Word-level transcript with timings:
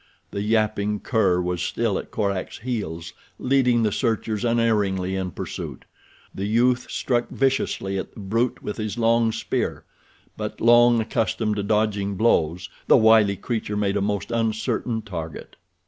The 0.31 0.41
yapping 0.41 0.99
cur 1.01 1.39
was 1.41 1.61
still 1.61 1.99
at 1.99 2.09
Korak's 2.09 2.57
heels 2.57 3.13
leading 3.37 3.83
the 3.83 3.91
searchers 3.91 4.43
unerringly 4.43 5.15
in 5.15 5.29
pursuit. 5.29 5.85
The 6.33 6.47
youth 6.47 6.89
struck 6.89 7.29
viciously 7.29 7.99
at 7.99 8.15
the 8.15 8.19
brute 8.19 8.63
with 8.63 8.77
his 8.77 8.97
long 8.97 9.31
spear; 9.31 9.85
but, 10.35 10.59
long 10.59 11.01
accustomed 11.01 11.57
to 11.57 11.61
dodging 11.61 12.15
blows, 12.15 12.67
the 12.87 12.97
wily 12.97 13.35
creature 13.35 13.77
made 13.77 13.95
a 13.95 14.01
most 14.01 14.31
uncertain 14.31 15.03
target. 15.03 15.55